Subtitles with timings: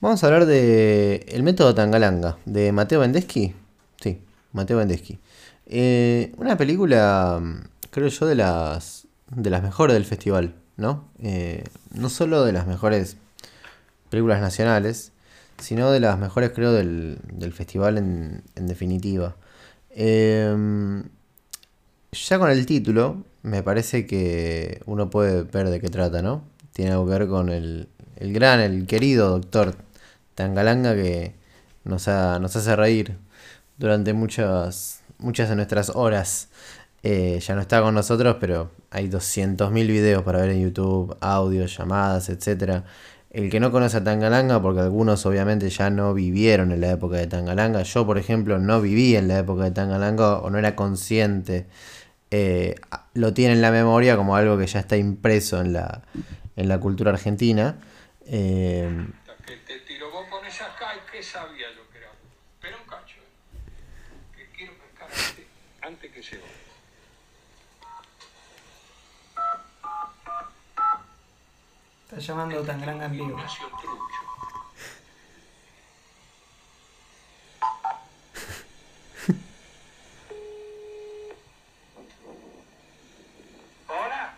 [0.00, 3.52] Vamos a hablar de El método Tangalanga, de Mateo Vendeschi.
[4.00, 4.22] Sí,
[4.52, 5.18] Mateo Vendeschi.
[5.66, 7.42] Eh, una película,
[7.90, 11.08] creo yo, de las, de las mejores del festival, ¿no?
[11.20, 13.16] Eh, no solo de las mejores
[14.08, 15.10] películas nacionales,
[15.58, 19.34] sino de las mejores, creo, del, del festival en, en definitiva.
[19.90, 21.02] Eh,
[22.12, 26.44] ya con el título, me parece que uno puede ver de qué trata, ¿no?
[26.72, 29.87] Tiene algo que ver con el, el gran, el querido doctor
[30.38, 31.34] Tangalanga que
[31.82, 33.18] nos, nos hace reír
[33.76, 36.48] durante muchas, muchas de nuestras horas.
[37.02, 41.76] Eh, ya no está con nosotros, pero hay 200.000 videos para ver en YouTube, audios,
[41.76, 42.84] llamadas, etcétera.
[43.30, 47.16] El que no conoce a Tangalanga, porque algunos obviamente ya no vivieron en la época
[47.16, 47.82] de Tangalanga.
[47.82, 51.66] Yo, por ejemplo, no viví en la época de Tangalanga o no era consciente.
[52.30, 52.76] eh,
[53.14, 56.02] lo tiene en la memoria como algo que ya está impreso en la,
[56.54, 57.78] en la cultura argentina.
[58.26, 58.88] Eh,
[60.60, 62.10] acá y qué sabía yo que era.
[62.60, 63.22] Pero un cacho, ¿eh?
[64.36, 65.46] que quiero pescar antes,
[65.82, 66.52] antes que se vaya.
[72.04, 73.30] Está llamando en vivo.
[73.30, 73.88] Ignacio Trucho.
[83.88, 84.34] Hola.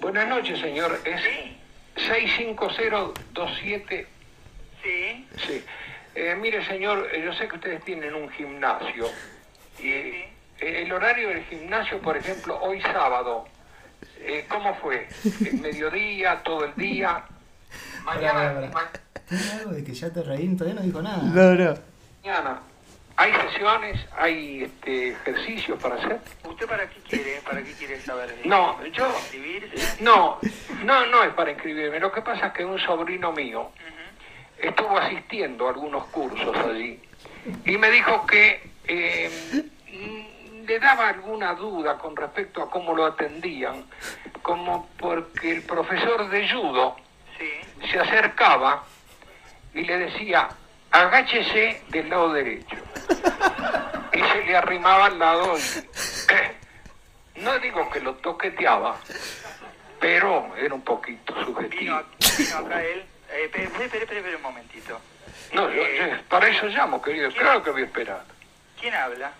[0.00, 1.00] Buenas noches, señor.
[1.04, 1.22] Es
[1.96, 4.19] 65027.
[4.82, 5.64] Sí, Sí.
[6.14, 9.06] Eh, mire, señor, eh, yo sé que ustedes tienen un gimnasio.
[9.78, 13.46] Y eh, el horario del gimnasio, por ejemplo, hoy sábado,
[14.18, 15.08] eh, ¿cómo fue?
[15.46, 17.24] ¿El mediodía, todo el día?
[18.04, 18.90] Mañana, Pará, pará,
[19.28, 20.56] ¿Tiene algo de que ya te reí?
[20.56, 21.22] Todavía no dijo nada.
[21.22, 21.74] no, no.
[22.22, 22.60] mañana.
[23.16, 24.00] ¿Hay sesiones?
[24.16, 26.20] ¿Hay este, ejercicios para hacer?
[26.42, 27.42] ¿usted para qué quiere?
[27.42, 28.34] ¿Para qué quiere saber?
[28.46, 29.08] No, yo...
[29.08, 30.02] ¿Inscribirse?
[30.02, 30.38] No,
[30.84, 32.00] no, no es para inscribirme.
[32.00, 33.72] Lo que pasa es que un sobrino mío.
[34.90, 37.00] Estuvo asistiendo a algunos cursos allí
[37.64, 39.30] y me dijo que eh,
[40.66, 43.84] le daba alguna duda con respecto a cómo lo atendían,
[44.42, 46.96] como porque el profesor de judo
[47.38, 47.88] Sí.
[47.90, 48.84] se acercaba
[49.72, 50.48] y le decía,
[50.90, 52.76] agáchese del lado derecho.
[54.12, 58.96] Y se le arrimaba al lado y, no digo que lo toqueteaba,
[60.00, 62.02] pero era un poquito Vino, subjetivo.
[62.38, 63.04] vino acá él.
[63.32, 65.00] Eh, espere, espere, espere, espere un momentito.
[65.54, 67.30] No, yo- Eh, yo- para eso llamo, querido.
[67.32, 68.24] Claro que voy a esperar.
[68.80, 69.32] ¿Quién habla?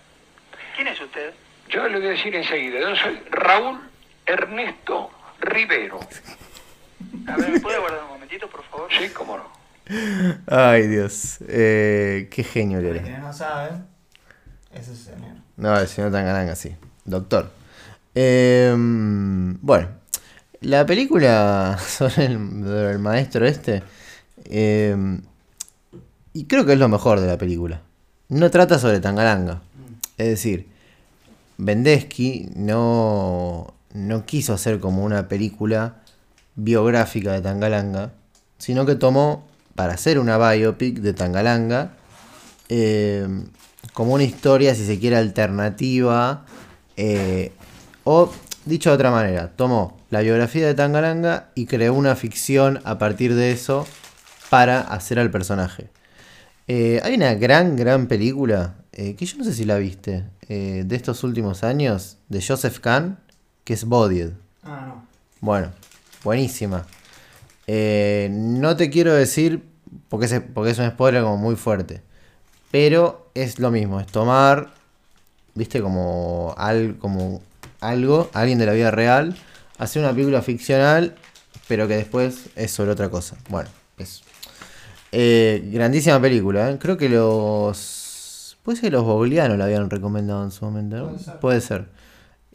[0.76, 1.32] ¿Quién es usted?
[1.68, 2.80] Yo le voy a decir enseguida.
[2.80, 3.80] Yo soy Raúl
[4.26, 6.00] Ernesto Rivero.
[7.26, 8.88] A ver, ¿me puede guardar un momentito, por favor?
[8.92, 9.50] Sí, cómo no.
[10.46, 11.38] Ay, Dios.
[11.48, 13.00] Eh, qué genio era.
[13.02, 13.86] quienes no saben,
[14.72, 15.36] ese es el señor.
[15.56, 16.76] No, el señor Tangalanga, sí.
[17.04, 17.50] Doctor.
[18.14, 19.88] Eh, bueno,
[20.60, 23.82] la película sobre el, maestro este.
[24.44, 25.21] eh,
[26.32, 27.82] y creo que es lo mejor de la película.
[28.28, 29.62] No trata sobre Tangalanga.
[30.16, 30.69] Es decir,
[31.59, 35.97] Vendesky no, no quiso hacer como una película
[36.54, 38.12] biográfica de Tangalanga,
[38.59, 41.93] sino que tomó para hacer una biopic de Tangalanga
[42.69, 43.26] eh,
[43.93, 46.44] como una historia, si se quiere, alternativa.
[46.97, 47.53] eh,
[48.04, 48.32] o,
[48.65, 53.34] dicho de otra manera, tomó la biografía de Tangalanga y creó una ficción a partir
[53.34, 53.87] de eso
[54.50, 55.88] para hacer al personaje.
[56.66, 60.84] Eh, hay una gran, gran película, eh, que yo no sé si la viste, eh,
[60.87, 63.19] de estos últimos años, de Joseph Kahn,
[63.65, 64.31] que es Bodied.
[64.62, 65.06] Ah, no.
[65.41, 65.70] Bueno,
[66.22, 66.87] buenísima.
[67.66, 69.65] No te quiero decir,
[70.09, 72.03] porque es, porque es un spoiler como muy fuerte,
[72.70, 74.70] pero es lo mismo, es tomar,
[75.54, 77.43] viste, como, al, como
[77.80, 79.36] algo, alguien de la vida real,
[79.78, 81.14] hacer una película ficcional,
[81.68, 83.36] pero que después es sobre otra cosa.
[83.48, 83.68] Bueno,
[83.98, 84.22] eso.
[85.12, 86.78] Eh, grandísima película, ¿eh?
[86.78, 88.56] creo que los...
[88.62, 91.06] Puede ser que los Bogliano la habían recomendado en su momento, ¿no?
[91.08, 91.38] Puede ser.
[91.40, 91.88] Puede ser.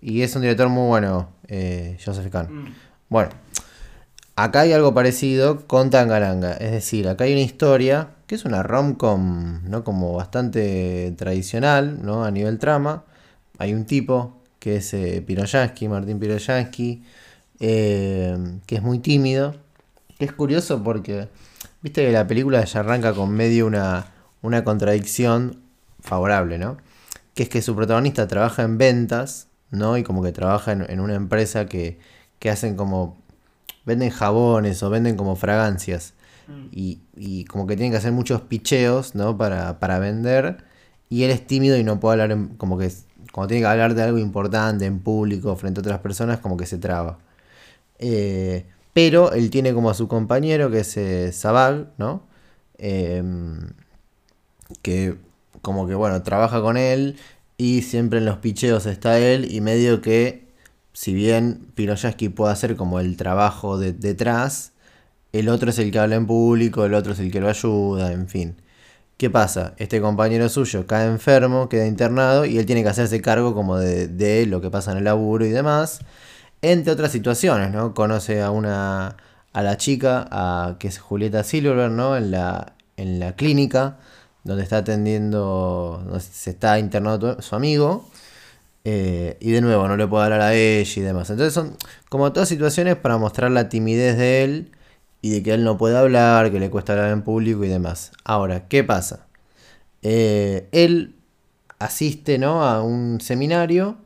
[0.02, 2.48] Y es un director muy bueno, eh, Joseph Kahn.
[2.54, 2.76] Mm.
[3.10, 3.32] Bueno,
[4.36, 6.54] acá hay algo parecido con Tangalanga.
[6.54, 9.84] Es decir, acá hay una historia que es una rom-com, ¿no?
[9.84, 12.24] Como bastante tradicional, ¿no?
[12.24, 13.04] A nivel trama.
[13.58, 17.04] Hay un tipo que es eh, Piroyansky, Martín Piroyansky,
[17.60, 18.36] eh,
[18.66, 19.56] que es muy tímido.
[20.18, 21.30] Que es curioso porque,
[21.84, 24.08] viste que la película ya arranca con medio una,
[24.42, 25.62] una contradicción
[26.00, 26.78] favorable, ¿no?
[27.36, 30.00] Que es que su protagonista trabaja en ventas, ¿no?
[30.00, 32.00] Y como que trabaja en, en una empresa que,
[32.40, 33.22] que hacen como...
[33.86, 36.16] Venden jabones o venden como fragancias.
[36.72, 39.38] Y, y como que tienen que hacer muchos picheos, ¿no?
[39.38, 40.64] Para, para vender.
[41.08, 43.68] Y él es tímido y no puede hablar, en- como que es- cuando tiene que
[43.68, 47.20] hablar de algo importante en público, frente a otras personas, como que se traba.
[48.00, 52.24] Eh, pero él tiene como a su compañero, que es eh, Sabag, ¿no?
[52.78, 53.70] em,
[54.82, 55.16] que
[55.62, 57.18] como que bueno, trabaja con él
[57.58, 60.46] y siempre en los picheos está él y medio que
[60.94, 64.72] si bien Piroyaski puede hacer como el trabajo de- detrás,
[65.34, 68.14] el otro es el que habla en público, el otro es el que lo ayuda,
[68.14, 68.56] en fin.
[69.18, 69.74] ¿Qué pasa?
[69.78, 74.08] Este compañero suyo cae enfermo, queda internado y él tiene que hacerse cargo como de,
[74.08, 76.00] de lo que pasa en el laburo y demás.
[76.62, 77.94] Entre otras situaciones, ¿no?
[77.94, 79.16] Conoce a una
[79.54, 82.18] a la chica, a, que es Julieta Silverberg, ¿no?
[82.18, 83.98] En la, en la clínica
[84.44, 88.10] donde está atendiendo, donde se está internado su amigo.
[88.84, 91.30] Eh, y de nuevo, no le puede hablar a ella y demás.
[91.30, 91.78] Entonces son
[92.10, 94.72] como todas situaciones para mostrar la timidez de él
[95.26, 98.12] y de que él no puede hablar, que le cuesta hablar en público y demás.
[98.24, 99.26] Ahora, ¿qué pasa?
[100.04, 101.16] Eh, él
[101.80, 102.64] asiste ¿no?
[102.64, 103.98] a un seminario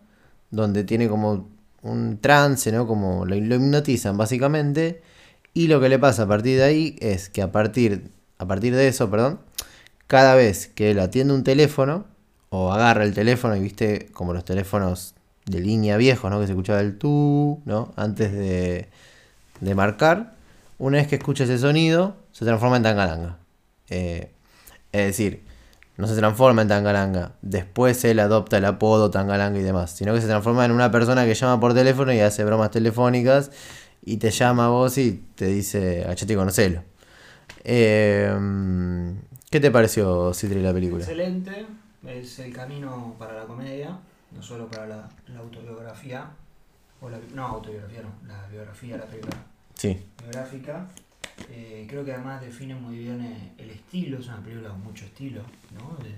[0.50, 1.50] donde tiene como
[1.82, 2.88] un trance, ¿no?
[2.88, 5.02] Como lo, hipnotizan básicamente.
[5.54, 8.74] Y lo que le pasa a partir de ahí es que a partir, a partir
[8.74, 9.42] de eso, perdón,
[10.08, 12.06] cada vez que él atiende un teléfono
[12.50, 16.40] o agarra el teléfono y viste como los teléfonos de línea viejos, ¿no?
[16.40, 17.92] Que se escuchaba el tú, ¿no?
[17.98, 18.88] Antes de,
[19.60, 20.39] de marcar.
[20.80, 23.38] Una vez que escucha ese sonido, se transforma en tangalanga.
[23.90, 24.32] Eh,
[24.94, 25.44] es decir,
[25.98, 27.34] no se transforma en tangalanga.
[27.42, 29.92] Después él adopta el apodo tangalanga y demás.
[29.92, 33.52] Sino que se transforma en una persona que llama por teléfono y hace bromas telefónicas.
[34.02, 36.82] Y te llama a vos y te dice, achate y conocelo.
[37.66, 38.34] Eh,
[39.52, 41.04] ¿Qué te pareció, Citri, la película?
[41.04, 41.66] Excelente,
[42.08, 44.00] es el camino para la comedia,
[44.34, 46.30] no solo para la, autobiografía,
[47.02, 49.36] o la, no, autobiografía no, la biografía, la película
[49.80, 50.88] Sí, biográfica.
[51.50, 55.06] Eh, creo que además define muy bien eh, el estilo, es una película con mucho
[55.06, 55.42] estilo,
[55.74, 55.98] ¿no?
[56.04, 56.10] De,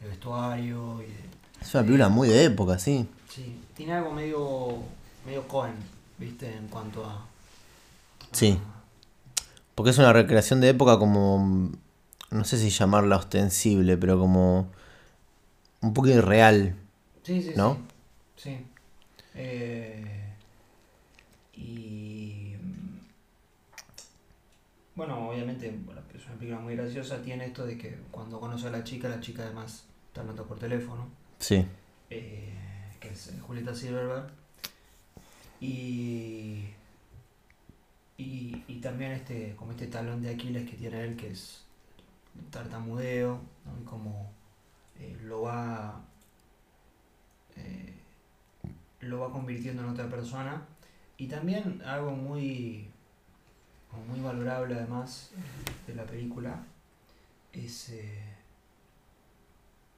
[0.00, 1.20] de vestuario y de...
[1.60, 3.06] es una película muy de época, sí.
[3.28, 4.78] Sí, tiene algo medio,
[5.26, 5.74] medio Cohen,
[6.18, 6.56] ¿viste?
[6.56, 7.26] En cuanto a...
[8.32, 8.58] Sí.
[9.74, 11.70] Porque es una recreación de época como.
[12.30, 14.68] No sé si llamarla ostensible, pero como.
[15.80, 16.76] Un poco irreal.
[17.22, 17.78] Sí, sí, ¿No?
[18.36, 18.50] sí.
[18.50, 18.66] Sí.
[19.34, 20.34] Eh,
[21.54, 22.49] y.
[25.00, 27.22] Bueno, obviamente, bueno, es una película muy graciosa.
[27.22, 30.58] Tiene esto de que cuando conoce a la chica, la chica además está hablando por
[30.58, 31.08] teléfono.
[31.38, 31.64] Sí.
[32.10, 32.52] eh,
[33.00, 34.26] que es eh, Julieta Silverberg.
[35.58, 36.66] Y.
[38.18, 41.64] Y, y también este, como este talón de Aquiles que tiene él, que es
[42.50, 43.80] tartamudeo, ¿no?
[43.80, 44.30] y como
[44.98, 45.98] eh, lo va
[47.56, 47.94] eh,
[49.00, 50.66] lo va convirtiendo en otra persona.
[51.16, 52.89] Y también algo muy,
[53.90, 55.30] como muy valorable además
[55.86, 56.62] de la película
[57.52, 58.22] es eh,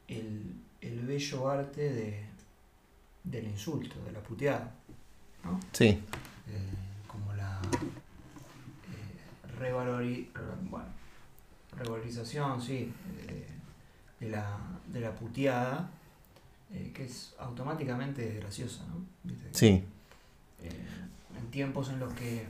[0.08, 2.24] el, el bello arte de,
[3.24, 4.72] del insulto, de la puteada.
[5.44, 5.60] ¿no?
[5.72, 5.86] Sí.
[5.88, 6.02] Eh,
[7.06, 7.60] como la
[8.90, 10.86] eh, revalori- re- bueno,
[11.76, 12.92] revalorización, sí,
[13.28, 13.46] eh,
[14.20, 15.90] de, la, de la puteada,
[16.94, 19.04] que es automáticamente graciosa, ¿no?
[19.52, 19.84] Sí.
[21.36, 22.46] En tiempos en los que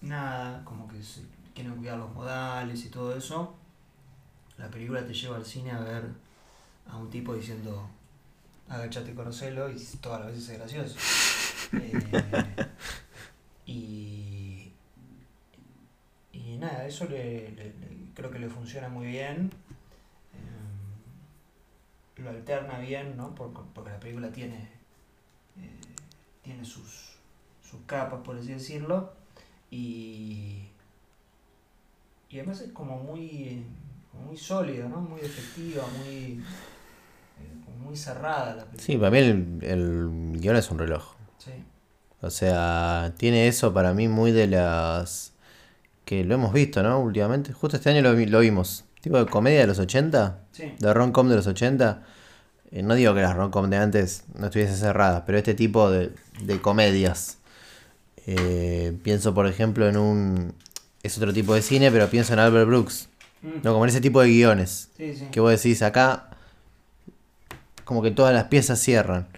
[0.00, 1.22] nada, como que se
[1.54, 3.54] quieren cuidar los modales y todo eso,
[4.58, 6.04] la película te lleva al cine a ver
[6.88, 7.88] a un tipo diciendo
[8.68, 10.96] agachate conocelo y todas las veces es gracioso.
[11.72, 12.66] Eh,
[13.66, 14.72] y,
[16.32, 19.50] y nada, eso le, le- le- creo que le funciona muy bien.
[20.34, 23.34] Eh, lo alterna bien, ¿no?
[23.34, 24.56] Porque, porque la película tiene,
[25.58, 25.80] eh,
[26.42, 27.16] tiene sus,
[27.68, 29.12] sus capas, por así decirlo.
[29.70, 30.68] Y,
[32.30, 33.64] y además es como muy,
[34.24, 35.00] muy sólida, ¿no?
[35.00, 36.40] Muy efectiva, muy,
[37.40, 38.82] eh, muy cerrada la película.
[38.82, 41.14] Sí, para mí el, el guion es un reloj.
[41.38, 41.52] Sí.
[42.22, 45.32] O sea, tiene eso para mí muy de las.
[46.04, 47.00] que lo hemos visto, ¿no?
[47.00, 47.52] Últimamente.
[47.52, 48.84] Justo este año lo, lo vimos.
[49.00, 50.40] Tipo de comedia de los 80.
[50.52, 50.74] Sí.
[50.78, 52.02] De rom-com de los 80.
[52.72, 56.12] Eh, no digo que las rom-com de antes no estuviesen cerradas, pero este tipo de,
[56.42, 57.38] de comedias.
[58.26, 60.54] Eh, pienso, por ejemplo, en un.
[61.02, 63.08] Es otro tipo de cine, pero pienso en Albert Brooks.
[63.42, 63.62] Mm.
[63.62, 64.90] No, como en ese tipo de guiones.
[64.96, 65.26] Sí, sí.
[65.30, 66.30] Que vos decís acá.
[67.84, 69.28] Como que todas las piezas cierran.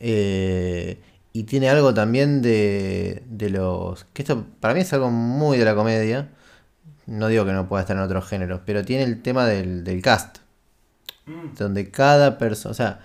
[0.00, 0.98] Eh,
[1.32, 4.04] y tiene algo también de, de los.
[4.12, 6.30] Que esto para mí es algo muy de la comedia.
[7.06, 10.00] No digo que no pueda estar en otros géneros, pero tiene el tema del, del
[10.00, 10.38] cast.
[11.26, 11.54] Mm.
[11.58, 12.70] Donde cada persona.
[12.70, 13.00] O sea,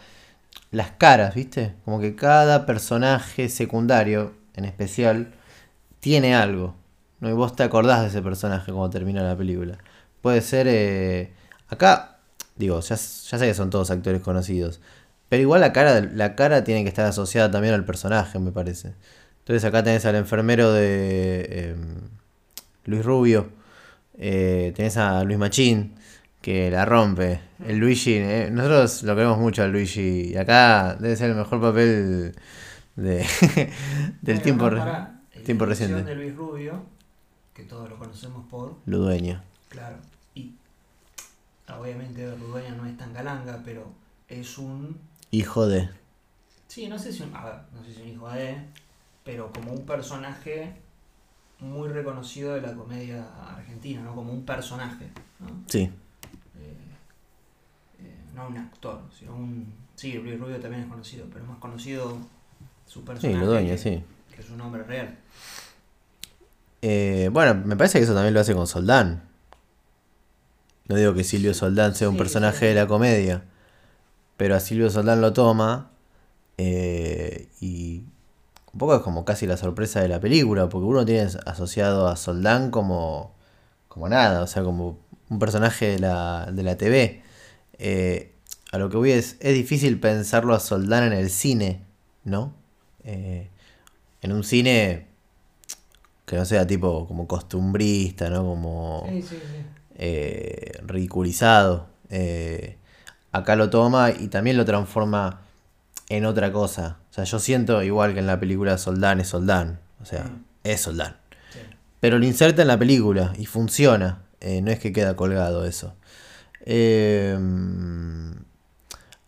[0.72, 1.74] las caras, ¿viste?
[1.84, 5.34] Como que cada personaje secundario, en especial,
[6.00, 6.76] tiene algo.
[7.20, 7.30] ¿no?
[7.30, 9.78] Y vos te acordás de ese personaje cuando termina la película.
[10.22, 10.68] Puede ser.
[10.70, 11.34] eh,
[11.70, 12.20] acá,
[12.56, 12.98] digo, ya, ya
[13.40, 14.82] sé que son todos actores conocidos.
[15.30, 18.94] Pero igual la cara, la cara tiene que estar asociada también al personaje, me parece.
[19.40, 21.76] Entonces acá tenés al enfermero de eh,
[22.86, 23.52] Luis Rubio.
[24.18, 25.96] Eh, tenés a Luis Machín,
[26.42, 27.42] que la rompe.
[27.66, 30.32] El Luigi, eh, nosotros lo queremos mucho al Luigi.
[30.34, 32.36] Y acá debe ser el mejor papel
[34.22, 34.76] del Bueno, tiempo, no,
[35.66, 36.04] la reciente.
[36.04, 36.84] de Luis Rubio,
[37.54, 39.42] que todos lo conocemos por, Ludueño.
[39.70, 39.98] claro,
[40.36, 40.54] y
[41.68, 43.92] obviamente Ludueña no es tan galanga, pero
[44.28, 44.98] es un,
[45.32, 45.90] Hijo de.
[46.68, 48.58] sí, no sé si un, a ver, no sé si un hijo de,
[49.24, 50.74] pero como un personaje
[51.60, 54.16] muy reconocido de la comedia argentina, ¿no?
[54.16, 55.48] Como un personaje, ¿no?
[55.68, 55.82] Sí,
[56.58, 56.78] Eh,
[58.00, 59.74] eh, no un actor, sino un...
[59.96, 62.18] Sí, Luis Rubio también es conocido, pero es más conocido
[62.90, 64.04] su sí, personaje Ludueño, que, sí.
[64.36, 65.18] que su nombre real.
[66.82, 69.24] Eh, bueno, me parece que eso también lo hace con Soldán.
[70.88, 72.66] No digo que Silvio Soldán sea un Sí, personaje sí.
[72.68, 73.44] de la comedia,
[74.38, 75.92] pero a Silvio Soldán lo toma
[76.58, 78.04] eh, y
[78.74, 82.16] un poco es como casi la sorpresa de la película, porque uno tiene asociado a
[82.16, 83.36] Soldán como,
[83.88, 84.98] como nada, o sea, como
[85.30, 87.22] un personaje de la, de la TV.
[87.80, 88.34] Eh,
[88.72, 91.84] a lo que voy es, es difícil pensarlo a Soldán en el cine,
[92.24, 92.54] ¿no?
[93.04, 93.50] Eh,
[94.22, 95.08] en un cine
[96.26, 98.44] que no sea tipo como costumbrista, ¿no?
[98.44, 99.66] Como Sí, sí, sí.
[99.96, 101.88] eh, ridiculizado.
[102.10, 102.78] Eh,
[103.32, 105.42] acá lo toma y también lo transforma
[106.10, 106.98] en otra cosa.
[107.10, 109.80] O sea, yo siento igual que en la película Soldán es Soldán.
[110.02, 110.44] O sea, Mm.
[110.64, 111.16] es Soldán.
[112.00, 114.22] Pero lo inserta en la película y funciona.
[114.42, 115.94] Eh, no es que queda colgado eso.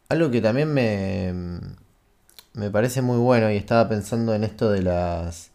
[0.09, 1.33] Algo que también me,
[2.53, 5.51] me parece muy bueno y estaba pensando en esto de las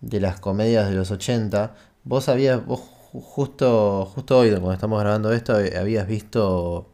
[0.00, 1.74] de las comedias de los 80.
[2.04, 6.90] Vos habías, vos ju- justo, justo hoy, cuando estamos grabando esto, eh, habías visto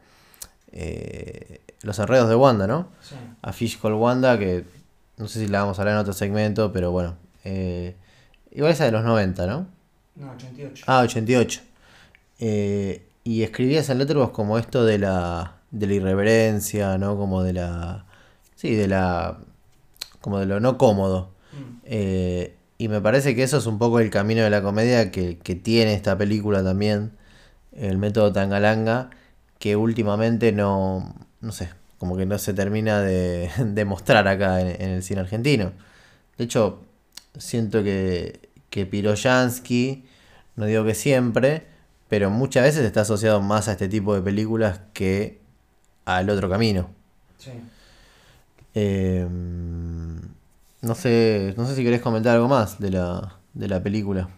[0.72, 2.88] eh, Los Enredos de Wanda, ¿no?
[3.02, 3.16] sí.
[3.42, 4.64] A Fish Call Wanda, que
[5.16, 7.16] no sé si la vamos a hablar en otro segmento, pero bueno.
[7.44, 7.96] eh,
[8.52, 9.66] igual esa de los 90, ¿no?
[10.16, 10.84] No, 88.
[10.86, 11.60] Ah, 88.
[12.38, 17.16] Eh, y escribías en Letterboxd como esto de la, de la irreverencia, ¿no?
[17.16, 18.06] Como de la...
[18.60, 19.38] Sí, de la...
[20.20, 21.30] Como de lo no cómodo.
[21.52, 25.10] Mm, Eh, y me parece que eso es un poco el camino de la comedia
[25.10, 27.12] que, que tiene esta película también,
[27.72, 29.08] el método Tangalanga,
[29.58, 34.68] que últimamente no, no sé, como que no se termina de, de mostrar acá en,
[34.82, 35.72] en el cine argentino.
[36.36, 36.80] De hecho,
[37.38, 40.04] siento que, que Piroyansky,
[40.56, 41.66] no digo que siempre,
[42.10, 45.40] pero muchas veces está asociado más a este tipo de películas que
[46.04, 46.90] al otro camino.
[47.38, 47.52] sí.
[48.74, 49.26] Eh,
[50.82, 54.28] no sé, no sé si querés comentar algo más de la, de la película.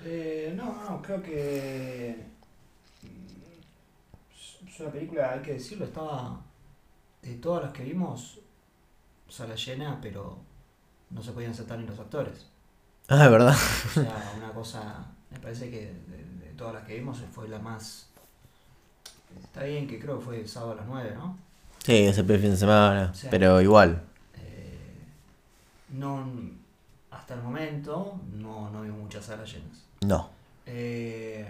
[0.00, 2.26] Eh, no, no, creo que.
[3.02, 6.40] mm, Es una película, hay que decirlo, estaba.
[7.22, 8.40] De todas las que vimos,
[9.28, 10.38] sala llena, pero
[11.10, 12.46] no se podían sentar ni los actores.
[13.08, 13.56] Ah, es verdad.
[13.84, 15.06] O sea, una cosa.
[15.30, 18.08] Me parece que de, de todas las que vimos fue la más.
[19.42, 21.38] Está bien que creo que fue el sábado a las 9, ¿no?
[21.86, 23.28] Sí, ese fin de semana, Sí.
[23.30, 24.02] pero igual.
[24.36, 24.76] Eh,
[25.90, 26.26] no.
[27.12, 29.84] Hasta el momento no, no vimos muchas salas llenas.
[30.04, 30.28] No.
[30.66, 31.46] Eh,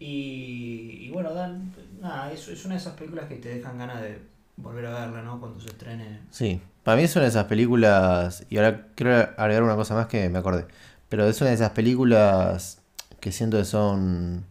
[0.00, 4.02] y, y bueno, Dan, nada, es, es una de esas películas que te dejan ganas
[4.02, 4.20] de
[4.56, 5.38] volver a verla, ¿no?
[5.38, 6.20] Cuando se estrene.
[6.30, 6.60] Sí.
[6.82, 10.28] Para mí es una de esas películas, y ahora quiero agregar una cosa más que
[10.28, 10.66] me acordé,
[11.08, 12.80] pero es una de esas películas
[13.20, 14.44] que siento que son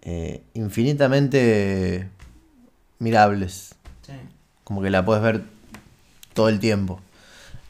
[0.00, 2.08] eh, infinitamente
[2.98, 3.74] mirables.
[4.06, 4.12] Sí.
[4.64, 5.42] Como que la puedes ver
[6.34, 7.00] todo el tiempo.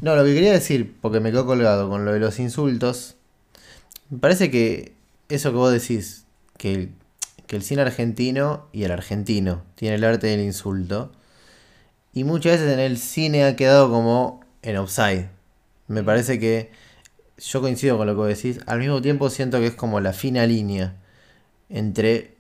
[0.01, 3.17] No, lo que quería decir, porque me quedo colgado con lo de los insultos,
[4.11, 4.93] me parece que
[5.29, 6.25] eso que vos decís,
[6.57, 6.91] que el,
[7.47, 11.11] que el cine argentino y el argentino tiene el arte del insulto,
[12.13, 15.29] y muchas veces en el cine ha quedado como en offside.
[15.89, 16.71] Me parece que
[17.39, 20.13] yo coincido con lo que vos decís, al mismo tiempo siento que es como la
[20.13, 20.95] fina línea
[21.69, 22.37] entre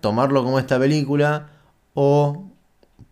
[0.00, 1.50] tomarlo como esta película
[1.94, 2.50] o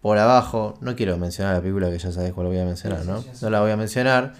[0.00, 3.24] por abajo, no quiero mencionar la película que ya sabes cuál voy a mencionar, ¿no?
[3.40, 4.34] No la voy a mencionar,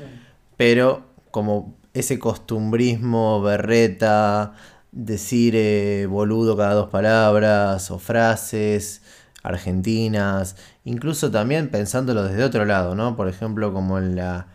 [0.57, 4.55] pero como ese costumbrismo, berreta,
[4.91, 9.03] decir eh, boludo cada dos palabras o frases
[9.43, 13.17] argentinas, incluso también pensándolo desde otro lado, ¿no?
[13.17, 14.49] Por ejemplo, como en la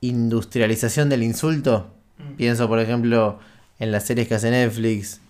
[0.00, 1.88] industrialización del insulto.
[2.18, 2.36] Mm.
[2.36, 3.38] Pienso, por ejemplo,
[3.78, 5.20] en las series que hace Netflix,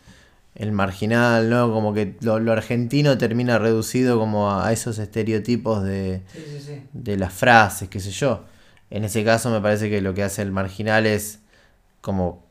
[0.56, 1.72] el marginal, ¿no?
[1.72, 6.60] Como que lo, lo argentino termina reducido como a, a esos estereotipos de, Sí, sí,
[6.64, 6.82] sí.
[6.92, 8.44] de las frases, qué sé yo.
[8.90, 11.40] En ese caso me parece que lo que hace el marginal es
[12.00, 12.44] como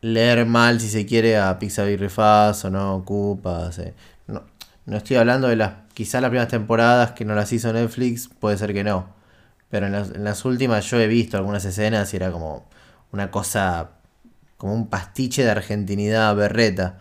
[0.00, 3.78] leer mal, si se quiere, a Pizza Birrifaz o no, Cupas.
[3.78, 3.94] eh.
[4.26, 4.42] No,
[4.86, 8.56] no estoy hablando de las, quizás las primeras temporadas que no las hizo Netflix, puede
[8.56, 9.08] ser que no.
[9.70, 12.66] Pero en las, en las últimas yo he visto algunas escenas y era como
[13.12, 13.90] una cosa
[14.60, 16.98] como un pastiche de argentinidad berreta.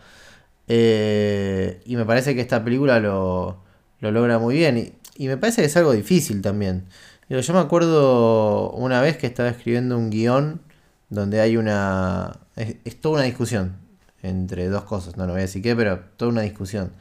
[0.70, 3.62] Eh, y me parece que esta película lo,
[4.00, 4.78] lo logra muy bien.
[4.78, 6.86] Y, y me parece que es algo difícil también.
[7.28, 10.62] Digo, yo me acuerdo una vez que estaba escribiendo un guion
[11.10, 12.40] donde hay una...
[12.56, 13.76] Es, es toda una discusión
[14.24, 16.94] entre dos cosas, no, no voy a decir qué, pero toda una discusión.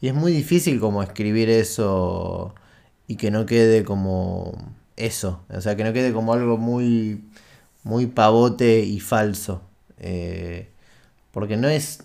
[0.00, 2.54] Y es muy difícil como escribir eso
[3.08, 4.52] y que no quede como
[4.96, 7.24] eso, o sea, que no quede como algo muy,
[7.82, 9.65] muy pavote y falso.
[9.98, 10.68] Eh,
[11.32, 12.02] porque no es,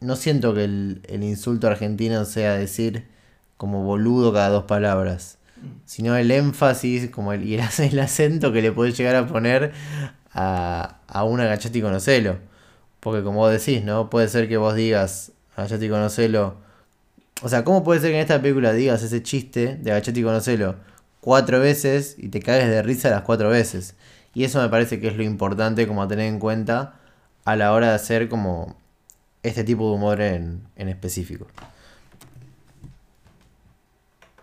[0.00, 3.06] no siento que el, el insulto argentino sea decir
[3.58, 5.36] como boludo cada dos palabras,
[5.84, 9.72] sino el énfasis como el, y el, acento que le puedes llegar a poner
[10.32, 12.38] a, a un agachate conocelo.
[13.00, 14.10] Porque como vos decís, ¿no?
[14.10, 16.56] Puede ser que vos digas, agachate y conocelo.
[17.42, 20.76] O sea, ¿cómo puede ser que en esta película digas ese chiste de agachate conocelo
[21.20, 23.94] cuatro veces y te cagues de risa las cuatro veces?
[24.34, 26.97] Y eso me parece que es lo importante como tener en cuenta
[27.48, 28.76] a la hora de hacer como
[29.42, 31.46] este tipo de humor en, en específico.